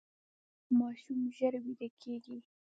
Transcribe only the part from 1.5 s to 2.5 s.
ویده کیږي.